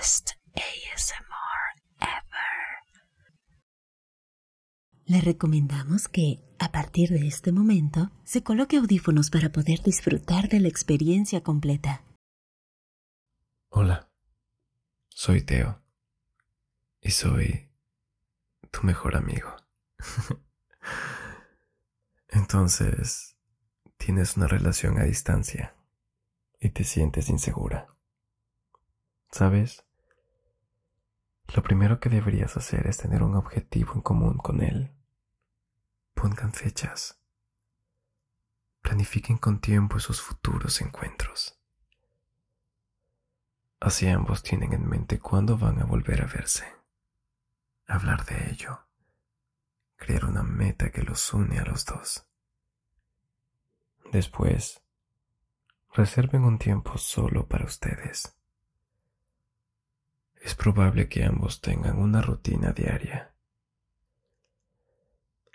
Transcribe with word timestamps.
best 0.00 0.30
ASMR 0.54 1.62
ever. 2.00 2.80
Le 5.04 5.20
recomendamos 5.20 6.08
que, 6.08 6.40
a 6.58 6.72
partir 6.72 7.10
de 7.10 7.26
este 7.26 7.52
momento, 7.52 8.10
se 8.24 8.42
coloque 8.42 8.78
audífonos 8.78 9.28
para 9.28 9.50
poder 9.52 9.82
disfrutar 9.82 10.48
de 10.48 10.60
la 10.60 10.68
experiencia 10.68 11.42
completa. 11.42 12.02
Hola, 13.68 14.10
soy 15.10 15.42
Teo 15.42 15.82
y 17.02 17.10
soy 17.10 17.70
tu 18.70 18.84
mejor 18.84 19.16
amigo. 19.16 19.54
Entonces, 22.28 23.36
tienes 23.98 24.38
una 24.38 24.46
relación 24.46 24.98
a 24.98 25.04
distancia 25.04 25.76
y 26.58 26.70
te 26.70 26.84
sientes 26.84 27.28
insegura. 27.28 27.94
¿Sabes? 29.30 29.84
Lo 31.54 31.62
primero 31.62 31.98
que 31.98 32.08
deberías 32.08 32.56
hacer 32.56 32.86
es 32.86 32.98
tener 32.98 33.22
un 33.22 33.34
objetivo 33.34 33.94
en 33.94 34.02
común 34.02 34.38
con 34.38 34.62
él. 34.62 34.92
Pongan 36.14 36.52
fechas. 36.52 37.20
Planifiquen 38.82 39.36
con 39.36 39.60
tiempo 39.60 39.98
sus 39.98 40.20
futuros 40.20 40.80
encuentros. 40.80 41.58
Así 43.80 44.06
ambos 44.08 44.42
tienen 44.42 44.72
en 44.74 44.88
mente 44.88 45.18
cuándo 45.18 45.56
van 45.58 45.80
a 45.80 45.84
volver 45.84 46.22
a 46.22 46.26
verse. 46.26 46.66
Hablar 47.86 48.24
de 48.26 48.50
ello. 48.50 48.86
Crear 49.96 50.26
una 50.26 50.42
meta 50.42 50.90
que 50.90 51.02
los 51.02 51.32
une 51.34 51.58
a 51.58 51.64
los 51.64 51.84
dos. 51.84 52.26
Después, 54.12 54.82
reserven 55.92 56.44
un 56.44 56.58
tiempo 56.58 56.96
solo 56.96 57.48
para 57.48 57.64
ustedes. 57.64 58.39
Es 60.40 60.54
probable 60.54 61.08
que 61.08 61.24
ambos 61.24 61.60
tengan 61.60 61.98
una 61.98 62.20
rutina 62.22 62.72
diaria 62.72 63.34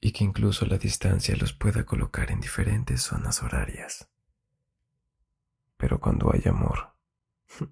y 0.00 0.12
que 0.12 0.24
incluso 0.24 0.64
la 0.66 0.78
distancia 0.78 1.36
los 1.36 1.52
pueda 1.52 1.84
colocar 1.84 2.30
en 2.30 2.40
diferentes 2.40 3.02
zonas 3.02 3.42
horarias. 3.42 4.08
Pero 5.76 6.00
cuando 6.00 6.32
hay 6.32 6.42
amor, 6.46 6.94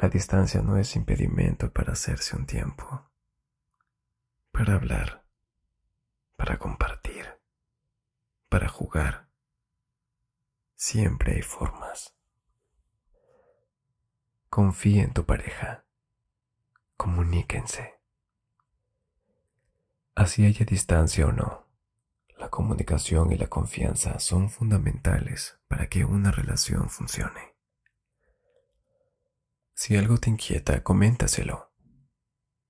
la 0.00 0.08
distancia 0.08 0.62
no 0.62 0.76
es 0.76 0.94
impedimento 0.94 1.72
para 1.72 1.94
hacerse 1.94 2.36
un 2.36 2.46
tiempo, 2.46 3.10
para 4.52 4.74
hablar, 4.74 5.24
para 6.36 6.58
compartir, 6.58 7.26
para 8.48 8.68
jugar 8.68 9.30
Siempre 10.80 11.34
hay 11.34 11.42
formas. 11.42 12.16
Confía 14.50 15.04
en 15.04 15.12
tu 15.12 15.24
pareja. 15.24 15.84
Comuníquense. 16.96 18.00
Así 20.16 20.44
haya 20.44 20.66
distancia 20.66 21.24
o 21.26 21.30
no, 21.30 21.68
la 22.36 22.50
comunicación 22.50 23.30
y 23.30 23.38
la 23.38 23.46
confianza 23.46 24.18
son 24.18 24.50
fundamentales 24.50 25.60
para 25.68 25.88
que 25.88 26.04
una 26.04 26.32
relación 26.32 26.90
funcione. 26.90 27.54
Si 29.72 29.96
algo 29.96 30.18
te 30.18 30.30
inquieta, 30.30 30.82
coméntaselo 30.82 31.72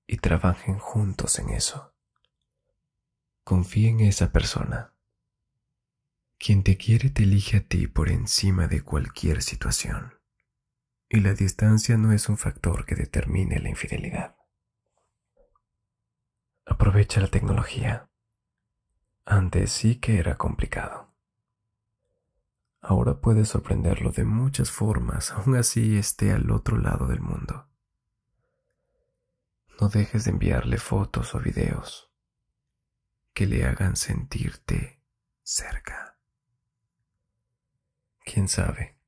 y 0.05 0.17
trabajen 0.17 0.77
juntos 0.77 1.39
en 1.39 1.49
eso. 1.49 1.95
Confía 3.43 3.89
en 3.89 4.01
esa 4.01 4.31
persona 4.31 4.93
quien 6.37 6.61
te 6.61 6.77
quiere 6.77 7.09
te 7.09 7.23
elige 7.23 7.57
a 7.57 7.67
ti 7.67 7.87
por 7.87 8.09
encima 8.09 8.67
de 8.67 8.81
cualquier 8.81 9.41
situación. 9.41 10.20
Y 11.13 11.19
la 11.19 11.33
distancia 11.33 11.97
no 11.97 12.13
es 12.13 12.29
un 12.29 12.37
factor 12.37 12.85
que 12.85 12.95
determine 12.95 13.59
la 13.59 13.67
infidelidad. 13.67 14.37
Aprovecha 16.65 17.19
la 17.19 17.27
tecnología. 17.27 18.09
Antes 19.25 19.73
sí 19.73 19.99
que 19.99 20.19
era 20.19 20.37
complicado. 20.37 21.13
Ahora 22.79 23.19
puedes 23.19 23.49
sorprenderlo 23.49 24.11
de 24.11 24.23
muchas 24.23 24.71
formas, 24.71 25.31
aun 25.31 25.57
así 25.57 25.97
esté 25.97 26.31
al 26.31 26.49
otro 26.49 26.77
lado 26.77 27.07
del 27.07 27.19
mundo. 27.19 27.69
No 29.81 29.89
dejes 29.89 30.23
de 30.23 30.31
enviarle 30.31 30.77
fotos 30.77 31.35
o 31.35 31.39
videos 31.41 32.09
que 33.33 33.47
le 33.47 33.65
hagan 33.65 33.97
sentirte 33.97 35.03
cerca. 35.43 36.17
Quién 38.23 38.47
sabe. 38.47 39.00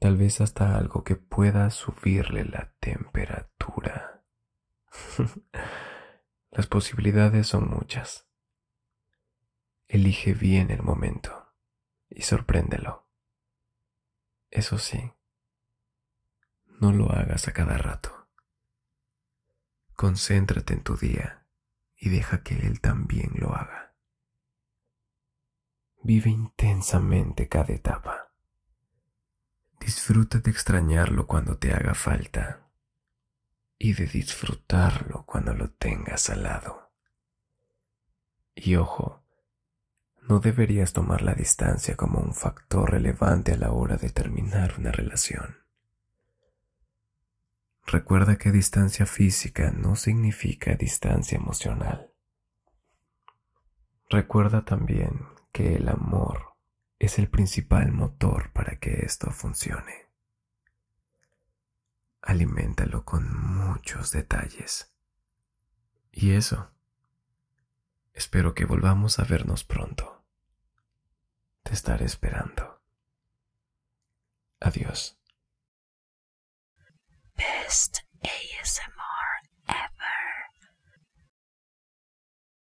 Tal 0.00 0.16
vez 0.16 0.40
hasta 0.40 0.76
algo 0.76 1.04
que 1.04 1.16
pueda 1.16 1.70
subirle 1.70 2.44
la 2.44 2.72
temperatura. 2.80 4.22
Las 6.50 6.66
posibilidades 6.66 7.46
son 7.46 7.68
muchas. 7.68 8.28
Elige 9.88 10.34
bien 10.34 10.70
el 10.70 10.82
momento 10.82 11.52
y 12.08 12.22
sorpréndelo. 12.22 13.08
Eso 14.50 14.78
sí, 14.78 15.12
no 16.80 16.92
lo 16.92 17.10
hagas 17.10 17.48
a 17.48 17.52
cada 17.52 17.76
rato. 17.76 18.28
Concéntrate 19.94 20.74
en 20.74 20.82
tu 20.82 20.96
día 20.96 21.46
y 21.96 22.08
deja 22.08 22.42
que 22.42 22.54
él 22.54 22.80
también 22.80 23.32
lo 23.34 23.54
haga. 23.54 23.94
Vive 26.02 26.30
intensamente 26.30 27.48
cada 27.48 27.72
etapa. 27.72 28.13
Disfruta 29.84 30.38
de 30.38 30.50
extrañarlo 30.50 31.26
cuando 31.26 31.58
te 31.58 31.74
haga 31.74 31.92
falta 31.92 32.70
y 33.78 33.92
de 33.92 34.06
disfrutarlo 34.06 35.26
cuando 35.26 35.52
lo 35.52 35.72
tengas 35.72 36.30
al 36.30 36.44
lado. 36.44 36.90
Y 38.54 38.76
ojo, 38.76 39.22
no 40.22 40.40
deberías 40.40 40.94
tomar 40.94 41.20
la 41.20 41.34
distancia 41.34 41.96
como 41.96 42.20
un 42.20 42.32
factor 42.32 42.92
relevante 42.92 43.52
a 43.52 43.58
la 43.58 43.72
hora 43.72 43.98
de 43.98 44.08
terminar 44.08 44.76
una 44.78 44.90
relación. 44.90 45.58
Recuerda 47.86 48.36
que 48.36 48.52
distancia 48.52 49.04
física 49.04 49.70
no 49.70 49.96
significa 49.96 50.76
distancia 50.76 51.36
emocional. 51.36 52.10
Recuerda 54.08 54.64
también 54.64 55.26
que 55.52 55.76
el 55.76 55.90
amor 55.90 56.53
es 56.98 57.18
el 57.18 57.28
principal 57.28 57.92
motor 57.92 58.52
para 58.52 58.78
que 58.78 59.04
esto 59.04 59.30
funcione. 59.30 60.08
Aliméntalo 62.22 63.04
con 63.04 63.30
muchos 63.36 64.10
detalles. 64.12 64.94
Y 66.10 66.32
eso. 66.32 66.70
Espero 68.12 68.54
que 68.54 68.64
volvamos 68.64 69.18
a 69.18 69.24
vernos 69.24 69.64
pronto. 69.64 70.24
Te 71.62 71.72
estaré 71.74 72.04
esperando. 72.04 72.82
Adiós. 74.60 75.18
Best 77.36 77.98
ASMR. 78.22 79.13